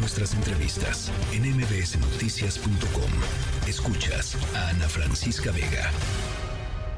nuestras 0.00 0.34
entrevistas 0.34 1.12
en 1.32 1.42
mbsnoticias.com. 1.56 3.10
Escuchas 3.68 4.36
a 4.56 4.70
Ana 4.70 4.88
Francisca 4.88 5.52
Vega. 5.52 5.90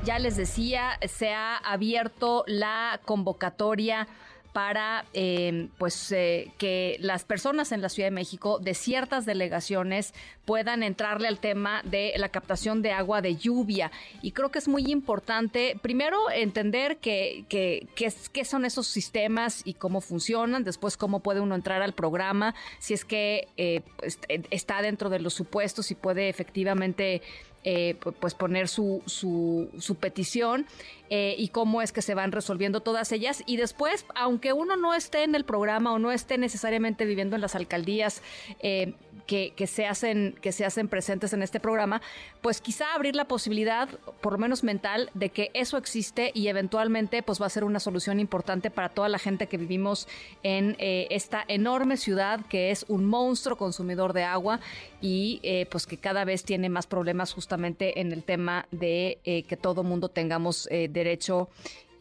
Ya 0.04 0.18
les 0.18 0.36
decía, 0.36 0.98
se 1.08 1.32
ha 1.32 1.56
abierto 1.56 2.44
la 2.46 3.00
convocatoria 3.04 4.06
para 4.52 5.06
eh, 5.14 5.68
pues 5.78 6.12
eh, 6.12 6.52
que 6.58 6.96
las 7.00 7.24
personas 7.24 7.72
en 7.72 7.80
la 7.80 7.88
Ciudad 7.88 8.08
de 8.08 8.14
México 8.14 8.58
de 8.58 8.74
ciertas 8.74 9.24
delegaciones 9.24 10.12
puedan 10.44 10.82
entrarle 10.82 11.28
al 11.28 11.38
tema 11.38 11.82
de 11.84 12.12
la 12.16 12.28
captación 12.28 12.82
de 12.82 12.92
agua 12.92 13.22
de 13.22 13.36
lluvia. 13.36 13.90
Y 14.20 14.32
creo 14.32 14.50
que 14.50 14.58
es 14.58 14.68
muy 14.68 14.90
importante, 14.90 15.78
primero, 15.80 16.30
entender 16.30 16.98
que, 16.98 17.44
que, 17.48 17.88
qué 17.94 18.44
son 18.44 18.64
esos 18.64 18.86
sistemas 18.86 19.62
y 19.64 19.74
cómo 19.74 20.00
funcionan, 20.00 20.64
después 20.64 20.96
cómo 20.96 21.20
puede 21.20 21.40
uno 21.40 21.54
entrar 21.54 21.80
al 21.80 21.94
programa, 21.94 22.54
si 22.78 22.94
es 22.94 23.04
que 23.04 23.48
eh, 23.56 23.82
pues, 23.96 24.18
está 24.50 24.82
dentro 24.82 25.10
de 25.10 25.20
los 25.20 25.34
supuestos 25.34 25.90
y 25.90 25.94
puede 25.94 26.28
efectivamente 26.28 27.22
eh, 27.64 27.96
pues 28.20 28.34
poner 28.34 28.68
su, 28.68 29.02
su, 29.06 29.68
su 29.78 29.94
petición 29.94 30.66
eh, 31.10 31.34
y 31.38 31.48
cómo 31.48 31.82
es 31.82 31.92
que 31.92 32.02
se 32.02 32.14
van 32.14 32.32
resolviendo 32.32 32.80
todas 32.80 33.12
ellas. 33.12 33.42
Y 33.46 33.56
después, 33.56 34.06
aunque 34.14 34.52
uno 34.52 34.76
no 34.76 34.94
esté 34.94 35.24
en 35.24 35.34
el 35.34 35.44
programa 35.44 35.92
o 35.92 35.98
no 35.98 36.10
esté 36.10 36.38
necesariamente 36.38 37.04
viviendo 37.04 37.36
en 37.36 37.42
las 37.42 37.54
alcaldías, 37.54 38.22
eh, 38.60 38.94
que, 39.26 39.66
se 39.66 39.86
hacen, 39.86 40.36
que 40.40 40.52
se 40.52 40.64
hacen 40.64 40.88
presentes 40.88 41.32
en 41.32 41.42
este 41.42 41.60
programa, 41.60 42.02
pues 42.40 42.60
quizá 42.60 42.94
abrir 42.94 43.16
la 43.16 43.26
posibilidad, 43.26 43.88
por 44.20 44.32
lo 44.32 44.38
menos 44.38 44.62
mental, 44.62 45.10
de 45.14 45.30
que 45.30 45.50
eso 45.54 45.76
existe 45.76 46.32
y 46.34 46.48
eventualmente 46.48 47.22
pues 47.22 47.40
va 47.40 47.46
a 47.46 47.50
ser 47.50 47.64
una 47.64 47.80
solución 47.80 48.20
importante 48.20 48.70
para 48.70 48.88
toda 48.90 49.08
la 49.08 49.18
gente 49.18 49.46
que 49.46 49.56
vivimos 49.56 50.08
en 50.42 50.76
eh, 50.78 51.06
esta 51.10 51.44
enorme 51.48 51.96
ciudad 51.96 52.44
que 52.46 52.70
es 52.70 52.84
un 52.88 53.04
monstruo 53.06 53.56
consumidor 53.56 54.12
de 54.12 54.24
agua 54.24 54.60
y 55.02 55.40
eh, 55.42 55.66
pues 55.70 55.86
que 55.86 55.98
cada 55.98 56.24
vez 56.24 56.44
tiene 56.44 56.70
más 56.70 56.86
problemas 56.86 57.34
justamente 57.34 58.00
en 58.00 58.12
el 58.12 58.22
tema 58.22 58.66
de 58.70 59.18
eh, 59.24 59.42
que 59.42 59.56
todo 59.58 59.82
mundo 59.82 60.08
tengamos 60.08 60.68
derecho 60.70 61.48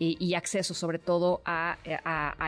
y, 0.03 0.33
acceso 0.33 0.73
sobre 0.73 0.97
todo 0.97 1.41
a, 1.45 1.77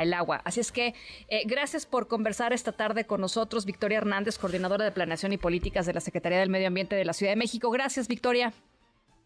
el 0.01 0.13
agua. 0.13 0.41
Así 0.43 0.59
es 0.59 0.71
que 0.71 0.95
eh, 1.29 1.43
gracias 1.45 1.85
por 1.85 2.07
conversar 2.07 2.51
esta 2.51 2.71
tarde 2.71 3.05
con 3.05 3.21
nosotros, 3.21 3.65
Victoria 3.65 3.99
Hernández, 3.99 4.39
coordinadora 4.39 4.85
de 4.85 4.91
Planeación 4.91 5.33
y 5.33 5.37
Políticas 5.37 5.85
de 5.85 5.93
la 5.93 5.99
Secretaría 5.99 6.39
del 6.39 6.49
Medio 6.49 6.67
Ambiente 6.67 6.95
de 6.95 7.05
la 7.05 7.13
Ciudad 7.13 7.33
de 7.33 7.37
México. 7.37 7.69
Gracias, 7.69 8.07
Victoria. 8.07 8.53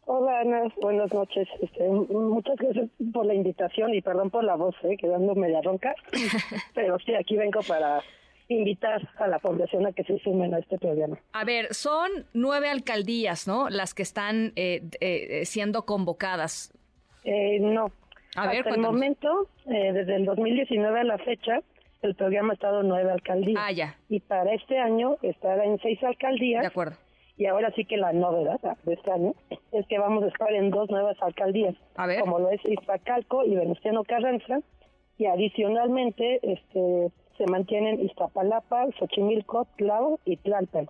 Hola 0.05 0.39
Ana, 0.39 0.73
buenas 0.81 1.13
noches. 1.13 1.47
Este, 1.61 1.87
muchas 1.87 2.55
gracias 2.57 2.89
por 3.13 3.25
la 3.25 3.33
invitación 3.33 3.93
y 3.93 4.01
perdón 4.01 4.29
por 4.29 4.43
la 4.43 4.55
voz, 4.55 4.75
eh, 4.83 4.95
quedando 4.97 5.35
media 5.35 5.61
ronca, 5.61 5.95
pero 6.73 6.97
sí, 6.99 7.13
aquí 7.13 7.35
vengo 7.35 7.59
para 7.67 8.01
invitar 8.49 9.07
a 9.17 9.27
la 9.27 9.39
población 9.39 9.85
a 9.85 9.91
que 9.91 10.03
se 10.03 10.19
sumen 10.19 10.53
a 10.53 10.59
este 10.59 10.77
programa. 10.77 11.17
A 11.33 11.43
ver, 11.43 11.73
son 11.73 12.09
nueve 12.33 12.69
alcaldías, 12.69 13.47
¿no? 13.47 13.69
Las 13.69 13.93
que 13.93 14.03
están 14.03 14.53
eh, 14.55 14.83
eh 15.01 15.45
siendo 15.45 15.85
convocadas. 15.85 16.73
Eh, 17.23 17.59
no, 17.59 17.91
hasta 18.37 18.69
el 18.69 18.79
momento, 18.79 19.49
eh, 19.65 19.91
desde 19.93 20.15
el 20.15 20.25
2019 20.25 20.99
a 20.99 21.03
la 21.03 21.17
fecha, 21.17 21.59
el 22.03 22.13
programa 22.13 22.51
ha 22.51 22.53
estado 22.53 22.81
en 22.81 22.87
nueve 22.87 23.11
alcaldías. 23.11 23.59
Ah, 23.59 23.71
ya. 23.71 23.95
Y 24.09 24.19
para 24.19 24.53
este 24.53 24.77
año 24.77 25.17
estará 25.23 25.65
en 25.65 25.79
seis 25.79 26.01
alcaldías. 26.03 26.61
De 26.61 26.67
acuerdo. 26.67 26.95
Y 27.35 27.47
ahora 27.47 27.71
sí 27.75 27.85
que 27.85 27.97
la 27.97 28.13
novedad 28.13 28.59
de 28.83 28.93
este 28.93 29.11
año 29.11 29.33
es 29.71 29.85
que 29.87 29.97
vamos 29.97 30.23
a 30.23 30.27
estar 30.27 30.51
en 30.53 30.69
dos 30.69 30.89
nuevas 30.89 31.17
alcaldías. 31.21 31.75
A 31.95 32.05
ver. 32.05 32.19
Como 32.19 32.39
lo 32.39 32.51
es 32.51 32.63
Iztacalco 32.65 33.43
y 33.43 33.55
Venustiano 33.55 34.03
Carranza. 34.03 34.59
Y 35.17 35.25
adicionalmente 35.25 36.39
este 36.43 37.11
se 37.37 37.45
mantienen 37.45 38.03
Iztapalapa, 38.03 38.87
Xochimilco, 38.99 39.67
Tlao 39.77 40.19
y 40.25 40.37
Tlalpan 40.37 40.89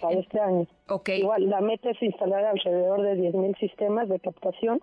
para 0.00 0.18
este 0.18 0.38
año. 0.38 0.66
Okay. 0.88 1.20
Igual, 1.20 1.48
la 1.48 1.60
meta 1.60 1.90
es 1.90 2.02
instalar 2.02 2.44
alrededor 2.44 3.02
de 3.02 3.14
10.000 3.16 3.58
sistemas 3.58 4.08
de 4.08 4.20
captación 4.20 4.80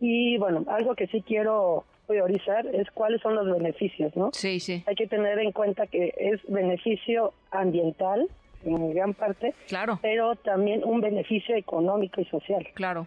y 0.00 0.38
bueno, 0.38 0.64
algo 0.68 0.94
que 0.94 1.06
sí 1.08 1.22
quiero 1.22 1.84
priorizar 2.06 2.66
es 2.66 2.90
cuáles 2.90 3.20
son 3.20 3.36
los 3.36 3.46
beneficios, 3.46 4.16
¿no? 4.16 4.30
Sí, 4.32 4.58
sí. 4.58 4.82
Hay 4.86 4.96
que 4.96 5.06
tener 5.06 5.38
en 5.38 5.52
cuenta 5.52 5.86
que 5.86 6.12
es 6.16 6.40
beneficio 6.48 7.32
ambiental 7.52 8.28
en 8.64 8.92
gran 8.92 9.14
parte, 9.14 9.54
claro. 9.68 9.98
pero 10.02 10.34
también 10.36 10.82
un 10.84 11.00
beneficio 11.00 11.54
económico 11.54 12.20
y 12.20 12.24
social. 12.24 12.66
Claro. 12.74 13.06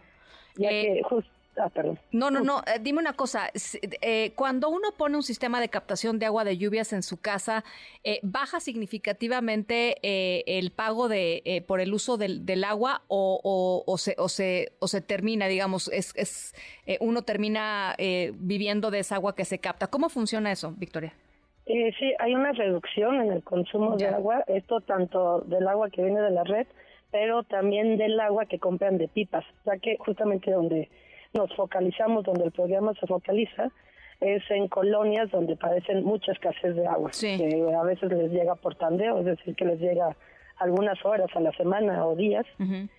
Ya 0.55 0.69
eh, 0.71 0.93
que 0.95 1.03
justo 1.03 1.29
Ah, 1.57 1.69
perdón. 1.69 1.99
No, 2.11 2.31
no, 2.31 2.41
no. 2.41 2.61
Eh, 2.61 2.79
dime 2.81 2.99
una 2.99 3.13
cosa. 3.13 3.49
Eh, 4.01 4.33
cuando 4.35 4.69
uno 4.69 4.89
pone 4.97 5.15
un 5.15 5.23
sistema 5.23 5.61
de 5.61 5.69
captación 5.69 6.19
de 6.19 6.25
agua 6.25 6.43
de 6.43 6.57
lluvias 6.57 6.93
en 6.93 7.03
su 7.03 7.21
casa, 7.21 7.63
eh, 8.03 8.19
¿baja 8.23 8.59
significativamente 8.59 9.97
el 10.57 10.71
pago 10.71 11.07
de 11.07 11.63
por 11.67 11.79
el 11.79 11.93
uso 11.93 12.17
del, 12.17 12.63
agua 12.63 13.03
o, 13.07 13.83
o, 13.85 13.97
se, 13.97 14.15
o, 14.17 14.29
se, 14.29 14.73
o 14.79 14.87
se 14.87 15.01
termina, 15.01 15.47
digamos, 15.47 15.89
es, 15.89 16.13
es 16.15 16.53
uno 16.99 17.21
termina 17.21 17.95
viviendo 18.33 18.91
de 18.91 18.99
esa 18.99 19.15
agua 19.15 19.35
que 19.35 19.45
se 19.45 19.59
capta? 19.59 19.87
¿Cómo 19.87 20.09
funciona 20.09 20.51
eso, 20.51 20.73
Victoria? 20.77 21.13
sí, 21.65 22.13
hay 22.19 22.35
una 22.35 22.51
reducción 22.51 23.21
en 23.21 23.31
el 23.31 23.43
consumo 23.43 23.95
de 23.95 24.07
agua. 24.07 24.43
Esto 24.47 24.81
tanto 24.81 25.41
del 25.41 25.67
agua 25.67 25.89
que 25.89 26.03
viene 26.03 26.21
de 26.21 26.31
la 26.31 26.43
red, 26.43 26.67
pero 27.13 27.43
también 27.43 27.97
del 27.97 28.19
agua 28.19 28.47
que 28.47 28.59
compran 28.59 28.97
de 28.97 29.07
pipas, 29.07 29.45
ya 29.65 29.77
que 29.77 29.97
justamente 29.99 30.51
donde 30.51 30.89
nos 31.33 31.53
focalizamos, 31.55 32.23
donde 32.23 32.45
el 32.45 32.51
programa 32.51 32.93
se 32.99 33.07
focaliza, 33.07 33.71
es 34.21 34.43
en 34.51 34.67
colonias 34.67 35.29
donde 35.31 35.55
padecen 35.55 36.03
mucha 36.03 36.31
escasez 36.31 36.75
de 36.75 36.87
agua, 36.87 37.11
que 37.11 37.75
a 37.77 37.83
veces 37.83 38.11
les 38.11 38.31
llega 38.31 38.55
por 38.55 38.75
tandeo, 38.75 39.19
es 39.19 39.25
decir, 39.25 39.55
que 39.55 39.65
les 39.65 39.79
llega 39.79 40.15
algunas 40.57 41.03
horas 41.03 41.29
a 41.35 41.39
la 41.39 41.51
semana 41.53 42.05
o 42.05 42.15
días, 42.15 42.45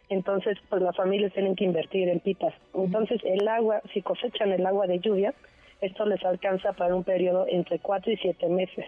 entonces 0.09 0.59
pues 0.69 0.83
las 0.83 0.95
familias 0.97 1.33
tienen 1.33 1.55
que 1.57 1.65
invertir 1.65 2.09
en 2.09 2.21
pipas. 2.21 2.53
Entonces 2.75 3.21
el 3.25 3.47
agua, 3.49 3.81
si 3.93 4.03
cosechan 4.03 4.53
el 4.53 4.67
agua 4.67 4.87
de 4.87 4.99
lluvia, 4.99 5.33
esto 5.81 6.05
les 6.05 6.23
alcanza 6.25 6.73
para 6.73 6.95
un 6.95 7.05
periodo 7.05 7.47
entre 7.49 7.79
cuatro 7.79 8.13
y 8.13 8.17
siete 8.17 8.49
meses. 8.49 8.85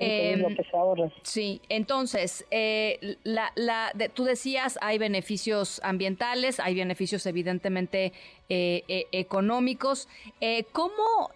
Lo 0.00 0.48
que 0.48 0.64
se 0.64 0.76
ahorra. 0.76 1.08
Sí, 1.22 1.60
entonces, 1.68 2.46
eh, 2.50 3.16
la, 3.22 3.52
la, 3.54 3.92
tú 4.12 4.24
decías, 4.24 4.78
hay 4.82 4.98
beneficios 4.98 5.80
ambientales, 5.84 6.58
hay 6.58 6.74
beneficios 6.74 7.24
evidentemente 7.26 8.12
eh, 8.48 8.82
eh, 8.88 9.06
económicos. 9.12 10.08
¿Cómo 10.72 11.30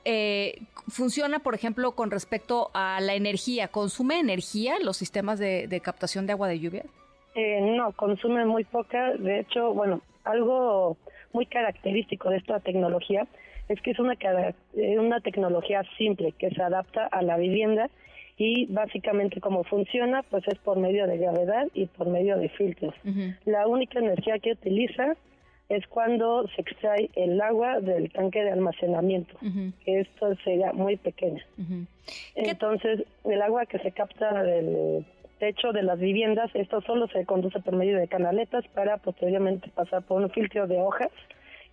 funciona, 0.88 1.38
por 1.38 1.54
ejemplo, 1.54 1.92
con 1.92 2.10
respecto 2.10 2.70
a 2.74 3.00
la 3.00 3.14
energía? 3.14 3.68
¿Consume 3.68 4.18
energía 4.18 4.78
los 4.82 4.96
sistemas 4.96 5.38
de, 5.38 5.68
de 5.68 5.80
captación 5.80 6.26
de 6.26 6.32
agua 6.32 6.48
de 6.48 6.58
lluvia? 6.58 6.84
no, 7.36 7.92
consume 7.92 8.44
muy 8.44 8.64
poca. 8.64 9.12
De 9.14 9.38
hecho, 9.38 9.72
bueno, 9.72 10.00
algo 10.24 10.96
muy 11.32 11.46
característico 11.46 12.30
de 12.30 12.38
esta 12.38 12.58
tecnología 12.58 13.28
es 13.68 13.80
que 13.80 13.92
es 13.92 13.98
una, 14.00 14.16
una 14.98 15.20
tecnología 15.20 15.84
simple 15.96 16.32
que 16.32 16.50
se 16.50 16.60
adapta 16.60 17.06
a 17.06 17.22
la 17.22 17.36
vivienda 17.36 17.90
y 18.38 18.66
básicamente 18.66 19.40
cómo 19.40 19.64
funciona 19.64 20.22
pues 20.22 20.46
es 20.46 20.58
por 20.60 20.78
medio 20.78 21.06
de 21.06 21.18
gravedad 21.18 21.66
y 21.74 21.86
por 21.86 22.08
medio 22.08 22.38
de 22.38 22.48
filtros. 22.48 22.94
La 23.44 23.66
única 23.66 23.98
energía 23.98 24.38
que 24.38 24.52
utiliza 24.52 25.16
es 25.68 25.86
cuando 25.88 26.46
se 26.48 26.62
extrae 26.62 27.10
el 27.14 27.40
agua 27.40 27.80
del 27.80 28.10
tanque 28.10 28.42
de 28.42 28.52
almacenamiento, 28.52 29.36
que 29.84 30.00
esto 30.00 30.34
sería 30.44 30.72
muy 30.72 30.96
pequeño. 30.96 31.42
Entonces, 32.36 33.04
el 33.24 33.42
agua 33.42 33.66
que 33.66 33.78
se 33.80 33.90
capta 33.92 34.42
del 34.42 35.04
techo 35.40 35.72
de 35.72 35.82
las 35.82 35.98
viviendas, 35.98 36.50
esto 36.54 36.80
solo 36.82 37.06
se 37.08 37.26
conduce 37.26 37.60
por 37.60 37.76
medio 37.76 37.98
de 37.98 38.08
canaletas 38.08 38.66
para 38.68 38.96
posteriormente 38.96 39.68
pasar 39.74 40.02
por 40.02 40.22
un 40.22 40.30
filtro 40.30 40.66
de 40.66 40.80
hojas 40.80 41.10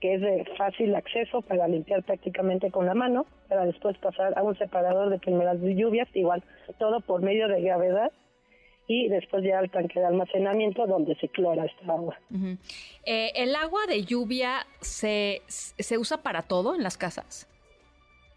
que 0.05 0.13
es 0.13 0.21
de 0.21 0.45
fácil 0.55 0.93
acceso 0.93 1.41
para 1.41 1.67
limpiar 1.67 2.03
prácticamente 2.03 2.69
con 2.69 2.85
la 2.85 2.93
mano, 2.93 3.25
para 3.49 3.65
después 3.65 3.97
pasar 3.97 4.37
a 4.37 4.43
un 4.43 4.55
separador 4.55 5.09
de 5.09 5.17
primeras 5.17 5.57
lluvias, 5.59 6.07
igual 6.13 6.43
todo 6.77 6.99
por 7.01 7.23
medio 7.23 7.47
de 7.47 7.59
gravedad 7.61 8.11
y 8.87 9.07
después 9.07 9.43
ya 9.43 9.57
al 9.57 9.71
tanque 9.71 9.99
de 9.99 10.05
almacenamiento 10.05 10.85
donde 10.85 11.15
se 11.15 11.27
clora 11.29 11.65
esta 11.65 11.91
agua. 11.91 12.19
Eh, 13.03 13.31
¿El 13.35 13.55
agua 13.55 13.79
de 13.87 14.03
lluvia 14.03 14.67
se, 14.79 15.41
se 15.47 15.97
usa 15.97 16.21
para 16.21 16.43
todo 16.43 16.75
en 16.75 16.83
las 16.83 16.97
casas? 16.97 17.49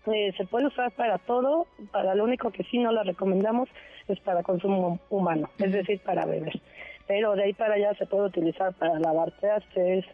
Eh, 0.06 0.32
se 0.38 0.46
puede 0.46 0.68
usar 0.68 0.90
para 0.92 1.18
todo, 1.18 1.66
para 1.92 2.14
lo 2.14 2.24
único 2.24 2.50
que 2.50 2.64
sí 2.64 2.78
no 2.78 2.92
la 2.92 3.02
recomendamos 3.02 3.68
es 4.08 4.18
para 4.20 4.42
consumo 4.42 4.98
humano, 5.10 5.50
es 5.58 5.70
decir, 5.70 6.00
para 6.00 6.24
beber. 6.24 6.58
Pero 7.06 7.34
de 7.34 7.42
ahí 7.42 7.52
para 7.52 7.74
allá 7.74 7.92
se 7.98 8.06
puede 8.06 8.24
utilizar 8.24 8.72
para 8.72 8.98
lavar 8.98 9.32
trastes, 9.32 10.06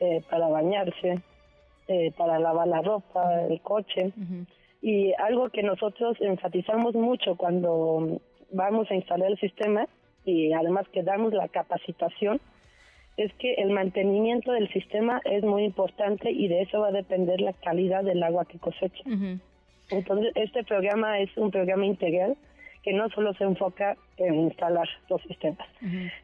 eh, 0.00 0.22
para 0.28 0.48
bañarse, 0.48 1.20
eh, 1.88 2.12
para 2.16 2.38
lavar 2.38 2.68
la 2.68 2.82
ropa, 2.82 3.42
el 3.42 3.60
coche. 3.60 4.12
Y 4.82 5.12
algo 5.14 5.50
que 5.50 5.62
nosotros 5.62 6.16
enfatizamos 6.20 6.94
mucho 6.94 7.36
cuando 7.36 8.20
vamos 8.50 8.90
a 8.90 8.94
instalar 8.94 9.30
el 9.30 9.38
sistema 9.38 9.86
y 10.24 10.52
además 10.52 10.88
que 10.88 11.02
damos 11.02 11.32
la 11.32 11.48
capacitación, 11.48 12.40
es 13.16 13.32
que 13.34 13.54
el 13.54 13.70
mantenimiento 13.70 14.52
del 14.52 14.72
sistema 14.72 15.20
es 15.24 15.42
muy 15.42 15.64
importante 15.64 16.30
y 16.30 16.48
de 16.48 16.62
eso 16.62 16.80
va 16.80 16.88
a 16.88 16.92
depender 16.92 17.40
la 17.40 17.52
calidad 17.52 18.02
del 18.02 18.22
agua 18.22 18.46
que 18.46 18.58
cosecha. 18.58 19.02
Entonces, 19.90 20.32
este 20.36 20.64
programa 20.64 21.18
es 21.18 21.36
un 21.36 21.50
programa 21.50 21.84
integral 21.84 22.36
que 22.82 22.92
no 22.94 23.10
solo 23.10 23.34
se 23.34 23.44
enfoca 23.44 23.96
en 24.16 24.34
instalar 24.36 24.88
los 25.08 25.20
sistemas. 25.22 25.68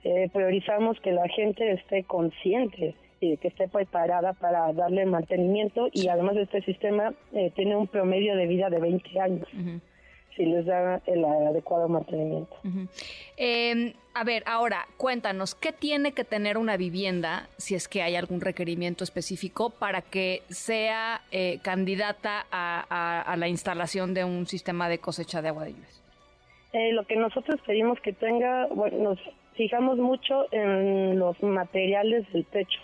Eh, 0.05 0.31
priorizamos 0.33 0.99
que 1.01 1.13
la 1.13 1.29
gente 1.29 1.73
esté 1.73 2.05
consciente 2.05 2.95
y 3.21 3.37
que 3.39 3.49
esté 3.49 3.69
preparada 3.69 4.33
para 4.35 4.73
darle 4.73 5.07
mantenimiento 5.07 5.89
y 5.93 6.09
además 6.09 6.37
este 6.37 6.63
sistema 6.63 7.15
eh, 7.33 7.51
tiene 7.55 7.77
un 7.77 7.87
promedio 7.87 8.37
de 8.37 8.47
vida 8.47 8.69
de 8.69 8.79
20 8.79 9.21
años 9.21 9.49
si 10.37 10.45
les 10.45 10.67
da 10.67 11.01
el 11.07 11.25
adecuado 11.25 11.89
mantenimiento. 11.89 12.55
Em, 13.37 13.95
a 14.15 14.25
ver, 14.25 14.43
ahora 14.47 14.87
cuéntanos, 14.97 15.55
¿qué 15.55 15.73
tiene 15.73 16.13
que 16.13 16.25
tener 16.25 16.59
una 16.59 16.77
vivienda, 16.77 17.49
si 17.57 17.75
es 17.75 17.89
que 17.89 18.03
hay 18.03 18.17
algún 18.17 18.41
requerimiento 18.41 19.03
específico, 19.03 19.71
para 19.71 20.03
que 20.03 20.43
sea 20.49 21.23
eh, 21.33 21.59
candidata 21.63 22.47
a, 22.51 23.35
la 23.37 23.49
instalación 23.49 24.15
de 24.15 24.25
un 24.25 24.47
sistema 24.47 24.89
de 24.89 24.99
cosecha 24.99 25.43
de 25.43 25.49
agua 25.49 25.65
de 25.65 25.73
lluvias? 25.73 26.03
Eh, 26.73 26.93
lo 26.93 27.07
que 27.07 27.17
nosotros 27.17 27.61
pedimos 27.67 27.99
que 28.01 28.13
tenga, 28.13 28.67
bueno, 28.67 28.99
nos 28.99 29.19
fijamos 29.55 29.97
mucho 29.97 30.47
en 30.53 31.19
los 31.19 31.43
materiales 31.43 32.31
del 32.33 32.45
techo. 32.47 32.81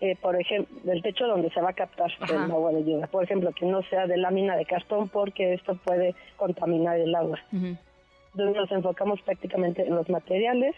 Eh, 0.00 0.14
por 0.20 0.38
ejemplo, 0.38 0.78
del 0.82 1.00
techo 1.02 1.26
donde 1.26 1.50
se 1.50 1.60
va 1.60 1.70
a 1.70 1.72
captar 1.72 2.10
el 2.28 2.50
agua 2.50 2.70
de 2.70 2.84
lluvia. 2.84 3.06
Por 3.06 3.24
ejemplo, 3.24 3.50
que 3.52 3.64
no 3.64 3.82
sea 3.84 4.06
de 4.06 4.18
lámina 4.18 4.54
de 4.54 4.66
cartón 4.66 5.08
porque 5.08 5.54
esto 5.54 5.74
puede 5.76 6.14
contaminar 6.36 6.98
el 6.98 7.14
agua. 7.14 7.38
Entonces 7.50 8.56
nos 8.56 8.70
enfocamos 8.72 9.22
prácticamente 9.22 9.86
en 9.86 9.94
los 9.94 10.08
materiales, 10.10 10.74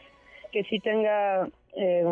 que 0.53 0.63
sí 0.65 0.79
tenga 0.79 1.49
eh, 1.75 2.05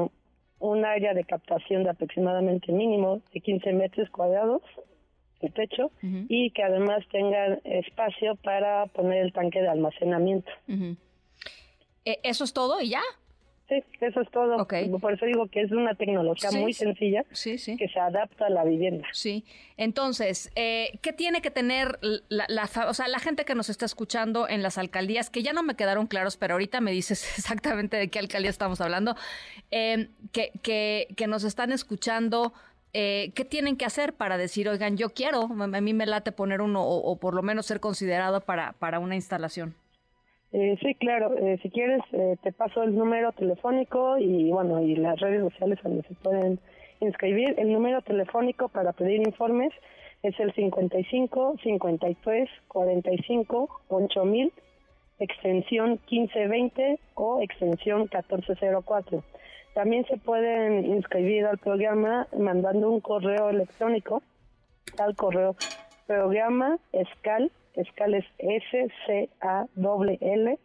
un 0.58 0.84
área 0.84 1.14
de 1.14 1.22
captación 1.22 1.84
de 1.84 1.90
aproximadamente 1.90 2.72
mínimo 2.72 3.20
de 3.32 3.40
15 3.40 3.72
metros 3.72 4.10
cuadrados 4.10 4.62
el 5.40 5.52
techo 5.52 5.92
y 6.02 6.50
que 6.50 6.62
además 6.62 7.04
tenga 7.12 7.54
espacio 7.64 8.36
para 8.36 8.86
poner 8.86 9.18
el 9.22 9.32
tanque 9.32 9.60
de 9.60 9.68
almacenamiento. 9.68 10.50
Eh, 12.04 12.18
¿Eso 12.22 12.44
es 12.44 12.52
todo 12.52 12.80
y 12.80 12.90
ya? 12.90 13.02
Sí, 13.68 13.82
eso 14.00 14.20
es 14.20 14.30
todo. 14.30 14.64
Por 15.00 15.12
eso 15.12 15.26
digo 15.26 15.48
que 15.48 15.62
es 15.62 15.72
una 15.72 15.96
tecnología 15.96 16.52
muy 16.52 16.72
sencilla 16.72 17.24
que 17.24 17.58
se 17.58 17.98
adapta 17.98 18.46
a 18.46 18.50
la 18.50 18.64
vivienda. 18.64 19.08
Sí. 19.12 19.44
Entonces, 19.76 20.52
eh, 20.54 20.98
¿qué 21.02 21.12
tiene 21.12 21.42
que 21.42 21.50
tener 21.50 21.98
la, 22.28 22.70
o 22.88 22.94
sea, 22.94 23.08
la 23.08 23.18
gente 23.18 23.44
que 23.44 23.56
nos 23.56 23.68
está 23.68 23.84
escuchando 23.84 24.48
en 24.48 24.62
las 24.62 24.78
alcaldías, 24.78 25.30
que 25.30 25.42
ya 25.42 25.52
no 25.52 25.64
me 25.64 25.74
quedaron 25.74 26.06
claros, 26.06 26.36
pero 26.36 26.54
ahorita 26.54 26.80
me 26.80 26.92
dices 26.92 27.24
exactamente 27.38 27.96
de 27.96 28.08
qué 28.08 28.20
alcaldía 28.20 28.50
estamos 28.50 28.80
hablando, 28.80 29.16
eh, 29.72 30.10
que, 30.30 30.52
que, 30.62 31.08
que 31.16 31.26
nos 31.26 31.42
están 31.42 31.72
escuchando, 31.72 32.52
eh, 32.92 33.32
¿qué 33.34 33.44
tienen 33.44 33.76
que 33.76 33.84
hacer 33.84 34.14
para 34.14 34.38
decir, 34.38 34.68
oigan, 34.68 34.96
yo 34.96 35.10
quiero, 35.10 35.42
a 35.42 35.66
mí 35.80 35.92
me 35.92 36.06
late 36.06 36.30
poner 36.30 36.60
uno 36.60 36.84
o, 36.84 36.98
o 36.98 37.18
por 37.18 37.34
lo 37.34 37.42
menos 37.42 37.66
ser 37.66 37.80
considerado 37.80 38.42
para, 38.42 38.74
para 38.74 39.00
una 39.00 39.16
instalación? 39.16 39.74
Eh, 40.58 40.78
sí, 40.80 40.94
claro. 40.94 41.36
Eh, 41.36 41.58
si 41.60 41.68
quieres, 41.68 42.00
eh, 42.12 42.36
te 42.42 42.50
paso 42.50 42.82
el 42.82 42.96
número 42.96 43.30
telefónico 43.32 44.16
y 44.16 44.50
bueno, 44.50 44.80
y 44.80 44.96
las 44.96 45.20
redes 45.20 45.42
sociales 45.42 45.78
donde 45.82 46.02
se 46.04 46.14
pueden 46.14 46.58
inscribir. 47.00 47.54
El 47.58 47.74
número 47.74 48.00
telefónico 48.00 48.70
para 48.70 48.94
pedir 48.94 49.20
informes 49.20 49.70
es 50.22 50.40
el 50.40 50.54
55 50.54 51.56
53 51.62 52.48
45 52.68 53.80
8000, 53.88 54.52
extensión 55.18 56.00
1520 56.10 57.00
o 57.16 57.42
extensión 57.42 58.00
1404. 58.10 59.22
También 59.74 60.06
se 60.06 60.16
pueden 60.16 60.86
inscribir 60.86 61.44
al 61.44 61.58
programa 61.58 62.28
mandando 62.34 62.90
un 62.90 63.00
correo 63.00 63.50
electrónico 63.50 64.22
al 64.98 65.14
correo 65.16 65.54
programa 66.06 66.78
escal 66.92 67.52
escal 67.76 68.14
es 68.14 68.24
S 68.38 68.88
C 69.06 69.28
A 69.40 69.66
W 69.74 70.18
L 70.20 70.58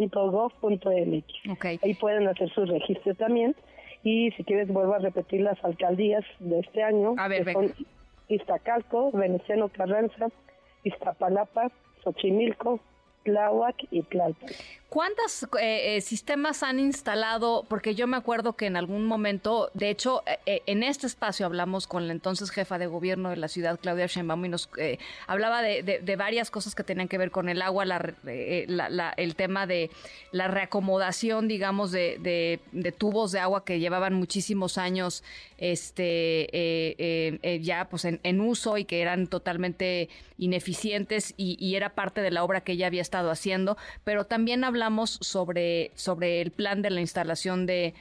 .cdmx.gov.mx. 0.04 0.64
Ahí 1.84 1.94
pueden 1.96 2.28
hacer 2.28 2.50
su 2.54 2.66
registro 2.66 3.16
también. 3.16 3.56
Y 4.04 4.32
si 4.32 4.44
quieres, 4.44 4.68
vuelvo 4.68 4.96
a 4.96 5.00
repetir 5.00 5.42
las 5.42 5.64
alcaldías 5.64 6.26
de 6.40 6.60
este 6.60 6.84
año. 6.84 7.16
A 7.18 7.28
ver, 7.28 7.52
son 7.54 7.74
Iztacalco, 8.28 9.12
Veneciano 9.12 9.70
Carranza, 9.70 10.30
Iztapalapa, 10.84 11.72
Xochimilco, 12.04 12.80
Tláhuac 13.24 13.76
y 13.92 14.02
Tlalpan. 14.04 14.50
¿Cuántos 14.92 15.44
eh, 15.58 15.96
eh, 15.96 16.02
sistemas 16.02 16.64
han 16.64 16.78
instalado? 16.78 17.66
Porque 17.70 17.96
yo 17.96 18.08
me 18.08 18.18
acuerdo 18.18 18.58
que 18.58 18.66
en 18.66 18.76
algún 18.76 19.06
momento, 19.06 19.72
de 19.74 19.90
hecho, 19.90 20.22
eh, 20.46 20.64
en 20.66 20.84
este 20.84 21.08
espacio 21.08 21.46
hablamos 21.46 21.88
con 21.88 22.08
la 22.08 22.12
entonces 22.12 22.52
jefa 22.52 22.78
de 22.78 22.88
gobierno 22.88 23.30
de 23.30 23.38
la 23.38 23.48
ciudad, 23.48 23.80
Claudia 23.82 24.08
Sheinbaum, 24.08 24.44
y 24.44 24.50
nos 24.50 24.70
hablaba 25.28 25.62
de, 25.62 26.16
varias 26.18 26.52
cosas 26.52 26.76
que 26.76 26.84
tenían 26.84 27.08
que 27.08 27.18
ver 27.18 27.32
con 27.32 27.48
el 27.48 27.62
agua, 27.62 27.86
el 28.26 29.36
tema 29.38 29.66
de 29.66 29.92
la 30.34 30.50
reacomodación, 30.50 31.48
digamos, 31.48 31.94
de, 31.94 32.60
tubos 32.98 33.32
de 33.32 33.40
agua 33.40 33.64
que 33.64 33.80
llevaban 33.80 34.14
muchísimos 34.14 34.78
años 34.78 35.24
este, 35.58 37.40
ya 37.62 37.88
pues 37.90 38.04
en, 38.04 38.42
uso 38.42 38.78
y 38.78 38.84
que 38.84 39.02
eran 39.02 39.28
totalmente 39.28 40.10
ineficientes 40.38 41.34
y, 41.38 41.56
y 41.66 41.76
era 41.76 41.94
parte 41.96 42.20
de 42.22 42.32
la 42.32 42.44
obra 42.44 42.62
que 42.62 42.74
ella 42.74 42.88
había 42.88 43.02
estado 43.02 43.30
haciendo, 43.30 43.78
pero 44.04 44.26
también 44.26 44.66
hablaba 44.66 44.81
hablamos 44.82 45.20
sobre, 45.22 45.92
sobre 45.94 46.42
el 46.42 46.50
plan 46.50 46.82
de 46.82 46.90
la 46.90 47.02
instalación 47.02 47.68
de, 47.68 47.94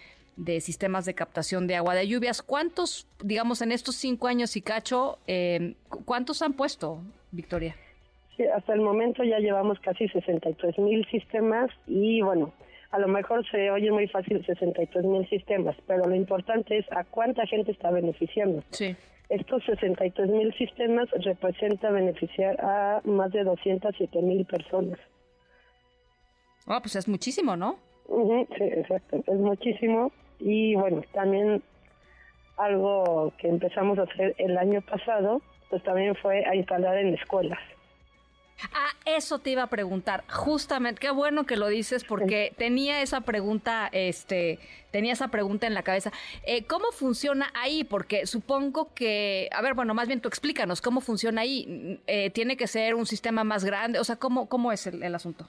sistemas 0.60 1.04
de 1.04 1.12
captación 1.12 1.66
de 1.66 1.76
agua 1.76 1.94
de 1.94 2.08
lluvias. 2.08 2.40
¿Cuántos, 2.40 3.06
digamos, 3.22 3.60
en 3.60 3.70
estos 3.70 3.96
cinco 3.96 4.28
años 4.28 4.56
y 4.56 4.62
cacho, 4.62 5.18
eh, 5.26 5.74
cuántos 6.06 6.40
han 6.40 6.54
puesto, 6.54 7.02
Victoria? 7.32 7.76
Sí, 8.34 8.44
hasta 8.46 8.72
el 8.72 8.80
momento 8.80 9.22
ya 9.24 9.38
llevamos 9.40 9.78
casi 9.80 10.08
63 10.08 10.78
mil 10.78 11.06
sistemas 11.10 11.70
y 11.86 12.22
bueno, 12.22 12.54
a 12.92 12.98
lo 12.98 13.08
mejor 13.08 13.44
se 13.50 13.70
oye 13.70 13.90
muy 13.90 14.08
fácil 14.08 14.42
63 14.46 15.04
mil 15.04 15.28
sistemas, 15.28 15.76
pero 15.86 16.06
lo 16.06 16.14
importante 16.14 16.78
es 16.78 16.86
a 16.92 17.04
cuánta 17.04 17.46
gente 17.46 17.72
está 17.72 17.90
beneficiando. 17.90 18.64
Sí. 18.70 18.96
Estos 19.28 19.62
63 19.66 20.30
mil 20.30 20.54
sistemas 20.54 21.10
representan 21.10 21.92
beneficiar 21.94 22.58
a 22.60 23.02
más 23.04 23.30
de 23.32 23.44
207 23.44 24.22
mil 24.22 24.46
personas. 24.46 24.98
Ah, 26.66 26.80
pues 26.80 26.96
es 26.96 27.08
muchísimo, 27.08 27.56
¿no? 27.56 27.78
sí, 28.56 28.64
exacto, 28.64 29.22
es 29.26 29.38
muchísimo. 29.38 30.12
Y 30.38 30.74
bueno, 30.74 31.02
también 31.12 31.62
algo 32.56 33.32
que 33.38 33.48
empezamos 33.48 33.98
a 33.98 34.02
hacer 34.02 34.34
el 34.38 34.56
año 34.58 34.80
pasado, 34.82 35.40
pues 35.68 35.82
también 35.82 36.14
fue 36.16 36.44
a 36.44 36.54
instalar 36.54 36.96
en 36.98 37.14
escuelas. 37.14 37.58
Ah, 38.74 38.90
eso 39.06 39.38
te 39.38 39.50
iba 39.50 39.62
a 39.62 39.68
preguntar, 39.68 40.22
justamente, 40.28 41.00
qué 41.00 41.10
bueno 41.10 41.44
que 41.44 41.56
lo 41.56 41.68
dices 41.68 42.04
porque 42.04 42.52
tenía 42.58 43.00
esa 43.00 43.22
pregunta, 43.22 43.88
este, 43.90 44.58
tenía 44.90 45.14
esa 45.14 45.28
pregunta 45.28 45.66
en 45.66 45.72
la 45.72 45.82
cabeza. 45.82 46.12
Eh, 46.44 46.64
¿Cómo 46.64 46.92
funciona 46.92 47.50
ahí? 47.54 47.84
Porque 47.84 48.26
supongo 48.26 48.92
que, 48.92 49.48
a 49.52 49.62
ver, 49.62 49.72
bueno, 49.72 49.94
más 49.94 50.08
bien 50.08 50.20
tú 50.20 50.28
explícanos, 50.28 50.82
¿cómo 50.82 51.00
funciona 51.00 51.40
ahí? 51.40 52.00
Eh, 52.06 52.28
¿Tiene 52.30 52.58
que 52.58 52.66
ser 52.66 52.94
un 52.94 53.06
sistema 53.06 53.44
más 53.44 53.64
grande? 53.64 53.98
O 53.98 54.04
sea, 54.04 54.16
¿cómo, 54.16 54.46
cómo 54.46 54.72
es 54.72 54.86
el 54.86 55.14
asunto? 55.14 55.48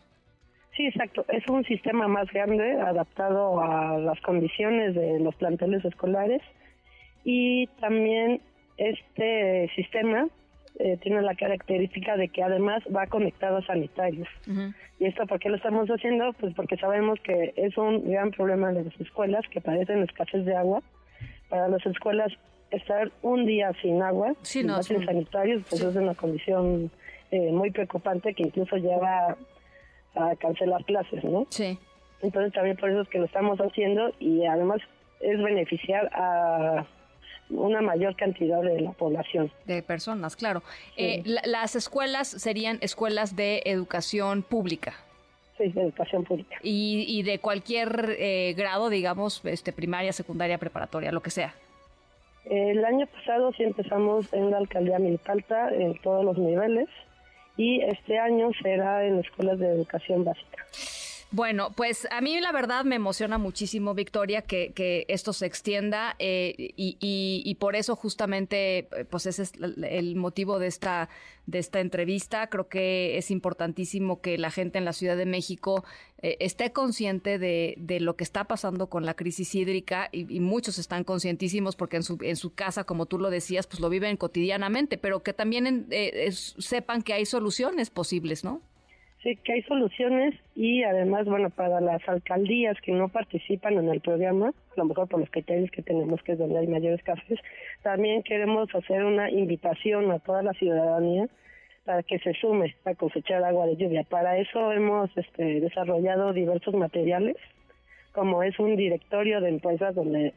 Sí, 0.81 0.87
exacto. 0.87 1.25
Es 1.27 1.47
un 1.47 1.63
sistema 1.65 2.07
más 2.07 2.27
grande, 2.31 2.71
adaptado 2.81 3.61
a 3.61 3.99
las 3.99 4.19
condiciones 4.21 4.95
de 4.95 5.19
los 5.19 5.35
planteles 5.35 5.85
escolares. 5.85 6.41
Y 7.23 7.67
también 7.79 8.41
este 8.77 9.69
sistema 9.75 10.27
eh, 10.79 10.97
tiene 11.03 11.21
la 11.21 11.35
característica 11.35 12.17
de 12.17 12.29
que 12.29 12.41
además 12.41 12.81
va 12.95 13.05
conectado 13.05 13.57
a 13.57 13.65
sanitarios. 13.67 14.27
¿Y 14.99 15.05
esto 15.05 15.27
por 15.27 15.39
qué 15.39 15.49
lo 15.49 15.57
estamos 15.57 15.87
haciendo? 15.87 16.33
Pues 16.33 16.55
porque 16.55 16.77
sabemos 16.77 17.19
que 17.19 17.53
es 17.57 17.77
un 17.77 18.09
gran 18.09 18.31
problema 18.31 18.71
de 18.73 18.85
las 18.85 18.99
escuelas 18.99 19.45
que 19.51 19.61
padecen 19.61 20.01
escasez 20.01 20.45
de 20.45 20.55
agua. 20.55 20.81
Para 21.49 21.67
las 21.67 21.85
escuelas 21.85 22.33
estar 22.71 23.11
un 23.21 23.45
día 23.45 23.71
sin 23.83 24.01
agua, 24.01 24.33
sin 24.41 24.67
sanitarios, 25.05 25.61
pues 25.69 25.83
es 25.83 25.95
una 25.95 26.15
condición 26.15 26.89
eh, 27.29 27.51
muy 27.51 27.69
preocupante 27.69 28.33
que 28.33 28.43
incluso 28.43 28.77
lleva 28.77 29.37
a 30.15 30.35
cancelar 30.35 30.83
clases, 30.85 31.23
¿no? 31.23 31.47
Sí. 31.49 31.77
Entonces 32.21 32.53
también 32.53 32.77
por 32.77 32.89
eso 32.89 33.01
es 33.01 33.09
que 33.09 33.19
lo 33.19 33.25
estamos 33.25 33.59
haciendo 33.59 34.11
y 34.19 34.45
además 34.45 34.81
es 35.19 35.41
beneficiar 35.41 36.09
a 36.13 36.85
una 37.49 37.81
mayor 37.81 38.15
cantidad 38.15 38.61
de 38.61 38.81
la 38.81 38.91
población. 38.91 39.51
De 39.65 39.83
personas, 39.83 40.35
claro. 40.35 40.63
Eh, 40.95 41.23
las 41.25 41.75
escuelas 41.75 42.27
serían 42.27 42.77
escuelas 42.81 43.35
de 43.35 43.61
educación 43.65 44.43
pública. 44.43 44.93
Sí, 45.57 45.69
de 45.69 45.81
educación 45.81 46.23
pública. 46.23 46.55
Y, 46.63 47.21
de 47.23 47.39
cualquier 47.39 48.15
eh, 48.17 48.53
grado, 48.55 48.89
digamos, 48.89 49.43
este, 49.45 49.73
primaria, 49.73 50.13
secundaria, 50.13 50.57
preparatoria, 50.57 51.11
lo 51.11 51.21
que 51.21 51.29
sea. 51.29 51.53
El 52.45 52.83
año 52.85 53.05
pasado 53.07 53.51
sí 53.53 53.63
empezamos 53.63 54.33
en 54.33 54.49
la 54.49 54.57
alcaldía 54.57 54.97
Milpalta 54.97 55.69
en 55.69 55.99
todos 56.01 56.25
los 56.25 56.37
niveles 56.37 56.87
y 57.57 57.81
este 57.81 58.17
año 58.19 58.49
será 58.61 59.05
en 59.05 59.19
escuelas 59.19 59.59
de 59.59 59.67
educación 59.67 60.23
básica. 60.23 60.65
Bueno, 61.33 61.71
pues 61.71 62.09
a 62.11 62.19
mí 62.19 62.37
la 62.41 62.51
verdad 62.51 62.83
me 62.83 62.97
emociona 62.97 63.37
muchísimo, 63.37 63.93
Victoria, 63.93 64.41
que, 64.41 64.73
que 64.73 65.05
esto 65.07 65.31
se 65.31 65.45
extienda 65.45 66.17
eh, 66.19 66.73
y, 66.75 66.97
y, 66.99 67.55
por 67.55 67.77
eso 67.77 67.95
justamente, 67.95 68.89
pues 69.09 69.25
ese 69.25 69.43
es 69.43 69.53
el 69.57 70.17
motivo 70.17 70.59
de 70.59 70.67
esta, 70.67 71.07
de 71.45 71.59
esta 71.59 71.79
entrevista. 71.79 72.47
Creo 72.47 72.67
que 72.67 73.17
es 73.17 73.31
importantísimo 73.31 74.19
que 74.19 74.37
la 74.37 74.51
gente 74.51 74.77
en 74.77 74.83
la 74.83 74.91
Ciudad 74.91 75.15
de 75.15 75.25
México 75.25 75.85
eh, 76.21 76.35
esté 76.41 76.73
consciente 76.73 77.39
de, 77.39 77.75
de, 77.77 78.01
lo 78.01 78.17
que 78.17 78.25
está 78.25 78.43
pasando 78.43 78.87
con 78.87 79.05
la 79.05 79.13
crisis 79.13 79.55
hídrica 79.55 80.09
y, 80.11 80.41
muchos 80.41 80.79
están 80.79 81.05
conscientísimos 81.05 81.77
porque 81.77 81.95
en 81.95 82.03
su, 82.03 82.17
en 82.21 82.35
su 82.35 82.53
casa, 82.53 82.83
como 82.83 83.05
tú 83.05 83.17
lo 83.17 83.29
decías, 83.29 83.67
pues 83.67 83.79
lo 83.79 83.87
viven 83.87 84.17
cotidianamente, 84.17 84.97
pero 84.97 85.23
que 85.23 85.31
también 85.31 85.87
eh, 85.91 86.29
sepan 86.31 87.03
que 87.03 87.13
hay 87.13 87.25
soluciones 87.25 87.89
posibles, 87.89 88.43
¿no? 88.43 88.61
Sí, 89.23 89.35
que 89.35 89.53
hay 89.53 89.61
soluciones 89.63 90.33
y 90.55 90.81
además, 90.81 91.25
bueno, 91.25 91.51
para 91.51 91.79
las 91.79 92.07
alcaldías 92.09 92.75
que 92.81 92.91
no 92.91 93.07
participan 93.07 93.77
en 93.77 93.87
el 93.89 94.01
programa, 94.01 94.47
a 94.47 94.73
lo 94.77 94.85
mejor 94.85 95.07
por 95.07 95.19
los 95.19 95.29
criterios 95.29 95.69
que 95.69 95.83
tenemos, 95.83 96.23
que 96.23 96.31
es 96.31 96.39
donde 96.39 96.57
hay 96.57 96.67
mayores 96.67 97.03
casos, 97.03 97.39
también 97.83 98.23
queremos 98.23 98.73
hacer 98.73 99.03
una 99.03 99.29
invitación 99.29 100.09
a 100.11 100.17
toda 100.17 100.41
la 100.41 100.53
ciudadanía 100.53 101.27
para 101.85 102.01
que 102.01 102.17
se 102.17 102.33
sume 102.33 102.75
a 102.83 102.95
cosechar 102.95 103.43
agua 103.43 103.67
de 103.67 103.75
lluvia. 103.75 104.03
Para 104.03 104.39
eso 104.39 104.71
hemos 104.71 105.15
este, 105.15 105.61
desarrollado 105.61 106.33
diversos 106.33 106.73
materiales, 106.73 107.37
como 108.13 108.41
es 108.41 108.57
un 108.59 108.75
directorio 108.75 109.39
de 109.39 109.49
empresas 109.49 109.93
donde 109.93 110.33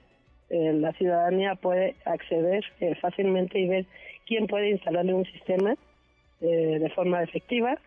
eh, 0.51 0.73
la 0.75 0.93
ciudadanía 0.93 1.55
puede 1.55 1.97
acceder 2.05 2.63
eh, 2.81 2.95
fácilmente 2.97 3.59
y 3.59 3.67
ver 3.67 3.87
quién 4.27 4.47
puede 4.47 4.71
instalarle 4.71 5.15
un 5.15 5.25
sistema 5.25 5.75
eh, 6.43 6.79
de 6.79 6.91
forma 6.91 7.23
efectiva 7.23 7.79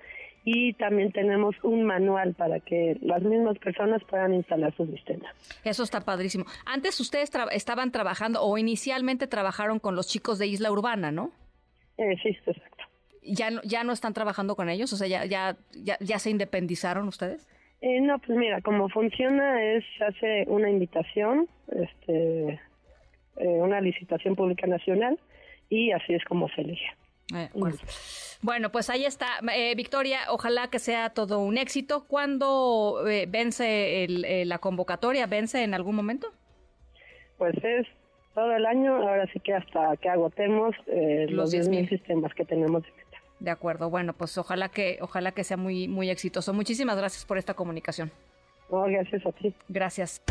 y 0.49 0.71
también 0.75 1.11
tenemos 1.11 1.57
un 1.61 1.83
manual 1.83 2.33
para 2.33 2.61
que 2.61 2.97
las 3.01 3.21
mismas 3.21 3.57
personas 3.59 4.01
puedan 4.05 4.33
instalar 4.33 4.73
sus 4.77 4.89
sistemas. 4.91 5.35
Eso 5.65 5.83
está 5.83 5.99
padrísimo. 5.99 6.45
Antes 6.65 6.97
ustedes 7.01 7.29
estaban 7.51 7.91
trabajando 7.91 8.41
o 8.41 8.57
inicialmente 8.57 9.27
trabajaron 9.27 9.79
con 9.79 9.97
los 9.97 10.07
chicos 10.07 10.39
de 10.39 10.47
Isla 10.47 10.71
Urbana, 10.71 11.11
¿no? 11.11 11.33
Eh, 11.97 12.15
sí, 12.23 12.29
exacto. 12.29 12.85
¿Ya 13.23 13.51
no, 13.51 13.59
¿Ya 13.65 13.83
no 13.83 13.91
están 13.91 14.13
trabajando 14.13 14.55
con 14.55 14.69
ellos? 14.69 14.93
O 14.93 14.95
sea, 14.95 15.07
¿ya, 15.07 15.25
ya, 15.25 15.57
ya, 15.99 16.17
se 16.17 16.29
independizaron 16.29 17.09
ustedes? 17.09 17.45
Eh, 17.81 17.99
no, 17.99 18.17
pues 18.19 18.37
mira, 18.37 18.61
como 18.61 18.87
funciona 18.87 19.61
es, 19.61 19.83
se 19.97 20.05
hace 20.05 20.45
una 20.47 20.69
invitación, 20.69 21.49
este, 21.75 22.53
eh, 23.35 23.47
una 23.47 23.81
licitación 23.81 24.37
pública 24.37 24.65
nacional 24.65 25.19
y 25.69 25.91
así 25.91 26.13
es 26.13 26.23
como 26.23 26.47
se 26.47 26.61
elige. 26.61 26.87
Eh, 27.35 27.49
bueno, 27.53 27.75
bueno, 28.41 28.71
pues 28.71 28.89
ahí 28.89 29.05
está. 29.05 29.27
Eh, 29.53 29.73
Victoria, 29.75 30.19
ojalá 30.29 30.69
que 30.69 30.79
sea 30.79 31.09
todo 31.09 31.39
un 31.39 31.57
éxito. 31.57 32.05
¿Cuándo 32.07 33.07
eh, 33.07 33.25
vence 33.27 34.03
el, 34.03 34.25
eh, 34.25 34.45
la 34.45 34.59
convocatoria? 34.59 35.25
¿Vence 35.25 35.63
en 35.63 35.73
algún 35.73 35.95
momento? 35.95 36.27
Pues 37.37 37.55
es 37.63 37.87
todo 38.33 38.51
el 38.51 38.65
año, 38.65 38.95
ahora 38.95 39.27
sí 39.33 39.39
que 39.39 39.53
hasta 39.53 39.97
que 39.97 40.09
agotemos 40.09 40.75
eh, 40.87 41.25
los 41.29 41.53
10.000 41.53 41.89
sistemas 41.89 42.33
que 42.33 42.45
tenemos 42.45 42.83
de. 42.83 42.89
De 43.39 43.51
acuerdo, 43.51 43.89
bueno, 43.89 44.13
pues 44.13 44.37
ojalá 44.37 44.69
que, 44.69 44.97
ojalá 45.01 45.31
que 45.31 45.43
sea 45.43 45.57
muy, 45.57 45.87
muy 45.87 46.09
exitoso. 46.09 46.53
Muchísimas 46.53 46.97
gracias 46.97 47.23
por 47.25 47.37
esta 47.37 47.53
comunicación. 47.53 48.11
Gracias 48.69 49.25
a 49.25 49.31
ti. 49.31 49.53
Gracias. 49.69 50.21